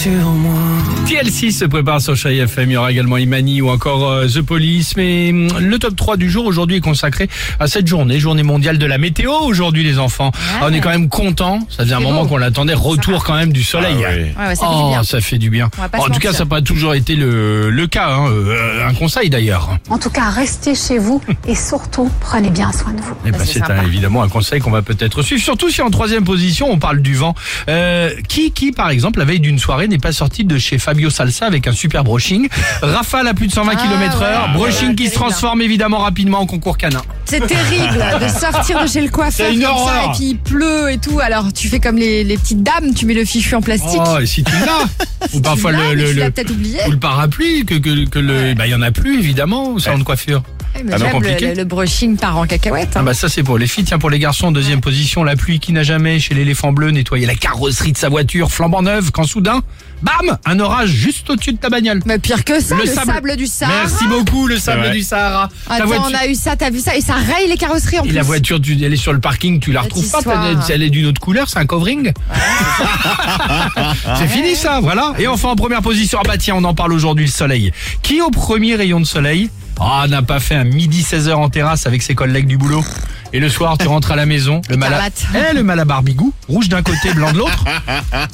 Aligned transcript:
sur 0.00 0.10
moi. 0.22 0.58
TLC 1.06 1.50
se 1.52 1.64
prépare 1.66 2.00
sur 2.00 2.16
Chérie 2.16 2.38
FM, 2.38 2.70
il 2.70 2.72
y 2.72 2.76
aura 2.76 2.90
également 2.90 3.18
Imani 3.18 3.60
ou 3.60 3.68
encore 3.68 4.08
euh, 4.10 4.26
The 4.26 4.40
Police, 4.40 4.96
mais 4.96 5.30
hum, 5.30 5.48
le 5.60 5.78
top 5.78 5.94
3 5.94 6.16
du 6.16 6.30
jour 6.30 6.46
aujourd'hui 6.46 6.78
est 6.78 6.80
consacré 6.80 7.28
à 7.60 7.66
cette 7.66 7.86
journée, 7.86 8.18
journée 8.18 8.42
mondiale 8.42 8.78
de 8.78 8.86
la 8.86 8.96
météo 8.98 9.30
aujourd'hui 9.32 9.84
les 9.84 9.98
enfants. 9.98 10.32
Ah, 10.60 10.66
on 10.68 10.72
est 10.72 10.80
quand 10.80 10.88
même 10.90 11.08
content, 11.08 11.60
ça 11.68 11.84
faisait 11.84 11.94
un 11.94 12.00
moment 12.00 12.26
qu'on 12.26 12.38
l'attendait, 12.38 12.72
retour 12.74 13.22
quand 13.22 13.34
même 13.34 13.52
du 13.52 13.62
soleil. 13.62 13.96
Ouais, 13.96 14.34
ouais, 14.38 14.54
ça 14.56 14.66
fait 14.66 14.74
du 14.74 14.80
Oh, 14.82 14.88
bien. 14.90 15.02
ça 15.04 15.20
fait 15.20 15.38
du 15.38 15.50
bien. 15.50 15.70
En 15.98 16.06
tout 16.08 16.20
cas, 16.20 16.32
ça 16.32 16.40
n'a 16.40 16.46
pas 16.46 16.62
toujours 16.62 16.94
été 16.94 17.14
le, 17.14 17.70
le 17.70 17.86
cas, 17.86 18.08
hein, 18.14 18.28
euh, 18.30 18.88
un 18.88 18.94
conseil 18.94 19.28
d'ailleurs. 19.30 19.78
En 19.90 19.98
tout 19.98 20.10
cas, 20.10 20.30
restez 20.30 20.74
chez 20.74 20.98
vous 20.98 21.20
et 21.46 21.54
surtout, 21.54 22.10
prenez 22.20 22.50
bien 22.50 22.72
soin 22.72 22.92
de 22.94 23.00
vous. 23.02 23.14
Eh 23.26 23.30
ben, 23.30 23.38
Bah, 23.38 23.44
c'est 23.46 23.62
évidemment 23.86 24.22
un 24.22 24.28
conseil 24.28 24.60
qu'on 24.60 24.70
va 24.70 24.82
peut-être 24.82 25.22
suivre, 25.22 25.42
surtout 25.42 25.70
si 25.70 25.82
en 25.82 25.90
troisième 25.90 26.24
position 26.24 26.68
on 26.70 26.78
parle 26.78 27.02
du 27.02 27.14
vent. 27.14 27.34
Euh, 27.68 28.10
qui, 28.28 28.52
qui 28.52 28.72
par 28.72 28.88
exemple, 28.90 29.18
la 29.18 29.24
veille 29.26 29.40
d'une 29.40 29.58
soirée 29.58 29.81
n'est 29.90 29.98
pas 29.98 30.12
sorti 30.12 30.44
de 30.44 30.58
chez 30.58 30.78
Fabio 30.78 31.10
Salsa 31.10 31.46
avec 31.46 31.66
un 31.66 31.72
super 31.72 32.04
brushing, 32.04 32.48
rafale 32.82 33.26
à 33.28 33.34
plus 33.34 33.46
de 33.48 33.52
120 33.52 33.72
Ah, 33.74 33.76
km 33.82 34.22
heure, 34.22 34.46
ouais. 34.48 34.54
brushing 34.54 34.88
Ouais, 34.90 34.94
qui 34.94 35.08
se 35.08 35.14
transforme 35.14 35.62
évidemment 35.62 35.98
rapidement 35.98 36.40
en 36.40 36.46
concours 36.46 36.76
canin. 36.78 37.02
C'est 37.24 37.46
terrible 37.46 38.04
de 38.20 38.28
sortir 38.28 38.82
de 38.82 38.86
chez 38.86 39.00
le 39.00 39.08
coiffeur 39.08 39.46
C'est 39.48 39.54
une 39.54 39.62
comme 39.62 39.68
ça 39.76 39.80
horreur. 39.82 40.10
et 40.14 40.16
puis 40.16 40.24
il 40.30 40.38
pleut 40.38 40.90
et 40.90 40.98
tout. 40.98 41.20
Alors 41.20 41.52
tu 41.52 41.68
fais 41.68 41.80
comme 41.80 41.96
les, 41.96 42.24
les 42.24 42.36
petites 42.36 42.62
dames, 42.62 42.94
tu 42.94 43.06
mets 43.06 43.14
le 43.14 43.24
fichu 43.24 43.54
en 43.54 43.60
plastique. 43.62 44.00
Oh, 44.04 44.18
et 44.20 44.26
si 44.26 44.42
tu 44.44 44.52
l'as 44.52 44.86
Ou 45.34 45.40
parfois 45.40 45.72
le, 45.72 45.94
le, 45.94 46.12
le- 46.12 46.30
peut-être 46.30 46.50
oublié. 46.50 46.78
ou 46.86 46.90
le 46.90 46.98
parapluie, 46.98 47.64
que, 47.64 47.74
que, 47.74 48.06
que 48.08 48.18
le, 48.18 48.54
bah, 48.54 48.66
il 48.66 48.70
y 48.70 48.74
en 48.74 48.82
a 48.82 48.90
plus 48.90 49.18
évidemment 49.18 49.68
au 49.70 49.78
salon 49.78 49.98
de 49.98 50.02
coiffure. 50.04 50.42
Mais 50.84 50.92
Ah 50.94 50.98
non, 50.98 51.04
j'aime 51.04 51.12
compliqué. 51.12 51.54
le, 51.54 51.64
brushing 51.64 52.16
part 52.16 52.36
en 52.38 52.46
cacahuète. 52.46 52.90
Ah 52.94 53.00
hein. 53.00 53.02
bah 53.02 53.14
ça 53.14 53.28
c'est 53.28 53.42
pour 53.42 53.58
les 53.58 53.66
filles, 53.66 53.84
tiens 53.84 53.98
pour 53.98 54.10
les 54.10 54.18
garçons, 54.18 54.50
deuxième 54.52 54.80
position, 54.80 55.22
la 55.22 55.36
pluie 55.36 55.60
qui 55.60 55.72
n'a 55.72 55.82
jamais 55.82 56.18
chez 56.18 56.34
l'éléphant 56.34 56.72
bleu 56.72 56.90
nettoyé 56.90 57.26
la 57.26 57.34
carrosserie 57.34 57.92
de 57.92 57.98
sa 57.98 58.08
voiture 58.08 58.50
flambant 58.50 58.82
neuve 58.82 59.10
quand 59.12 59.24
soudain, 59.24 59.60
bam, 60.02 60.38
un 60.44 60.60
orage 60.60 60.90
juste 60.90 61.28
au-dessus 61.30 61.52
de 61.52 61.58
ta 61.58 61.68
bagnole. 61.68 62.00
Mais 62.06 62.18
pire 62.18 62.44
que 62.44 62.60
ça, 62.60 62.76
le, 62.76 62.86
sable, 62.86 63.36
du 63.36 63.46
Sahara. 63.46 63.82
Merci 63.82 64.08
beaucoup, 64.08 64.46
le 64.46 64.58
sable 64.58 64.80
vrai. 64.80 64.90
du 64.92 65.02
Sahara. 65.02 65.48
Ta 65.68 65.74
Attends, 65.74 65.86
voiture- 65.86 66.08
on 66.10 66.14
a 66.14 66.26
eu 66.26 66.34
ça, 66.34 66.56
t'as 66.56 66.70
vu 66.70 66.80
ça? 66.80 66.96
Et 66.96 67.00
ça 67.00 67.14
raye 67.14 67.48
les 67.48 67.56
carrosseries 67.56 67.98
en 68.00 68.04
Et 68.04 68.08
plus. 68.08 68.14
la 68.16 68.22
voiture, 68.22 68.60
tu, 68.60 68.72
elle 68.82 68.92
est 68.92 68.96
sur 68.96 69.12
le 69.12 69.20
parking, 69.20 69.60
tu 69.60 69.72
la 69.72 69.82
retrouves 69.82 70.10
pas, 70.10 70.18
histoire. 70.18 70.70
elle 70.70 70.82
est 70.82 70.90
d'une 70.90 71.06
autre 71.06 71.20
couleur, 71.20 71.48
c'est 71.48 71.58
un 71.58 71.66
covering. 71.66 72.12
c'est 74.18 74.28
fini 74.28 74.54
ça, 74.56 74.80
voilà. 74.80 75.12
Et 75.18 75.26
enfin 75.26 75.48
en 75.50 75.56
première 75.56 75.82
position, 75.82 76.18
ah 76.20 76.26
bah 76.26 76.38
tiens, 76.38 76.54
on 76.56 76.64
en 76.64 76.74
parle 76.74 76.92
aujourd'hui, 76.92 77.26
le 77.26 77.30
soleil. 77.30 77.72
Qui 78.02 78.20
au 78.20 78.30
premier 78.30 78.74
rayon 78.74 79.00
de 79.00 79.06
soleil 79.06 79.50
ah, 79.80 80.06
n'a 80.08 80.22
pas 80.22 80.40
fait 80.40 80.54
un 80.54 80.64
midi 80.64 81.02
16h 81.02 81.32
en 81.32 81.48
terrasse 81.48 81.86
avec 81.86 82.02
ses 82.02 82.14
collègues 82.14 82.46
du 82.46 82.56
boulot 82.56 82.84
et 83.32 83.40
le 83.40 83.48
soir, 83.48 83.78
tu 83.78 83.88
rentres 83.88 84.12
à 84.12 84.16
la 84.16 84.26
maison, 84.26 84.60
le 84.68 84.76
mal. 84.76 84.92
Eh, 85.34 85.54
le 85.54 85.62
mal 85.62 85.80
à 85.80 85.84
barbigou, 85.84 86.32
rouge 86.48 86.68
d'un 86.68 86.82
côté, 86.82 87.12
blanc 87.14 87.32
de 87.32 87.38
l'autre. 87.38 87.64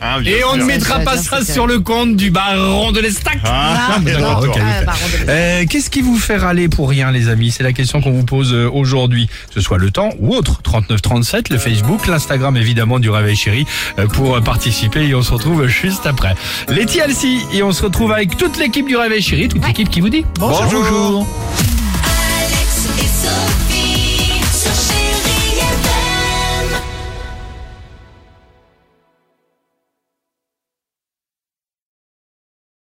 Ah, 0.00 0.18
Et 0.24 0.42
on 0.44 0.56
ne 0.56 0.64
mettra 0.64 0.98
ça, 0.98 1.04
pas 1.04 1.16
ça, 1.16 1.44
sur 1.44 1.66
le 1.66 1.80
compte 1.80 2.16
du 2.16 2.30
baron 2.30 2.92
de 2.92 3.00
l'Estac. 3.00 3.38
Ah, 3.44 3.96
ah, 3.96 3.98
bah. 4.00 4.94
Euh, 5.28 5.64
Qu'est-ce 5.68 5.90
qui 5.90 6.00
vous 6.00 6.18
fait 6.18 6.36
râler 6.36 6.68
pour 6.68 6.88
rien, 6.88 7.10
les 7.10 7.28
amis? 7.28 7.50
C'est 7.50 7.62
la 7.62 7.72
question 7.72 8.00
qu'on 8.00 8.12
vous 8.12 8.24
pose 8.24 8.52
euh, 8.52 8.68
aujourd'hui. 8.72 9.26
Que 9.48 9.54
ce 9.54 9.60
soit 9.60 9.78
le 9.78 9.90
temps 9.90 10.10
ou 10.18 10.34
autre. 10.34 10.62
3937, 10.62 11.50
le 11.50 11.58
Facebook, 11.58 12.06
l'Instagram 12.06 12.56
évidemment 12.56 12.98
du 12.98 13.10
Réveil 13.10 13.36
Chéri 13.36 13.66
euh, 13.98 14.06
pour 14.06 14.36
euh, 14.36 14.40
participer 14.40 15.06
et 15.06 15.14
on 15.14 15.22
se 15.22 15.32
retrouve 15.32 15.66
juste 15.66 16.06
après. 16.06 16.34
Les 16.68 16.86
TLC 16.86 17.38
et 17.52 17.62
on 17.62 17.72
se 17.72 17.82
retrouve 17.82 18.12
avec 18.12 18.36
toute 18.36 18.58
l'équipe 18.58 18.86
du 18.86 18.96
Réveil 18.96 19.22
Chéri, 19.22 19.48
toute 19.48 19.66
l'équipe 19.66 19.90
qui 19.90 20.00
vous 20.00 20.08
dit 20.10 20.24
bonjour. 20.38 20.70
Bonjour. 20.72 21.26